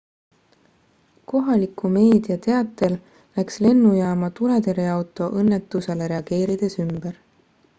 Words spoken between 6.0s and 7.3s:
reageerides ümber